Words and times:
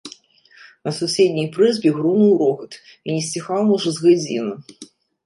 На 0.87 0.91
суседняй 0.99 1.47
прызбе 1.57 1.89
грунуў 1.97 2.31
рогат 2.41 2.71
і 2.79 3.07
не 3.15 3.19
сціхаў, 3.27 3.61
можа, 3.73 3.89
з 3.99 4.07
гадзіну. 4.07 4.55